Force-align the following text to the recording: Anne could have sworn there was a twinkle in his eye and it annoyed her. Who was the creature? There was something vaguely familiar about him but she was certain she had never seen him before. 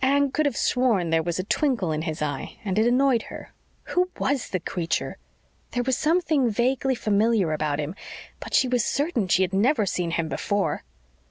Anne 0.00 0.30
could 0.30 0.46
have 0.46 0.56
sworn 0.56 1.10
there 1.10 1.22
was 1.22 1.38
a 1.38 1.44
twinkle 1.44 1.92
in 1.92 2.00
his 2.00 2.22
eye 2.22 2.56
and 2.64 2.78
it 2.78 2.86
annoyed 2.86 3.24
her. 3.24 3.52
Who 3.92 4.08
was 4.18 4.48
the 4.48 4.58
creature? 4.58 5.18
There 5.72 5.82
was 5.82 5.98
something 5.98 6.48
vaguely 6.48 6.94
familiar 6.94 7.52
about 7.52 7.78
him 7.78 7.94
but 8.40 8.54
she 8.54 8.68
was 8.68 8.82
certain 8.86 9.28
she 9.28 9.42
had 9.42 9.52
never 9.52 9.84
seen 9.84 10.12
him 10.12 10.30
before. 10.30 10.82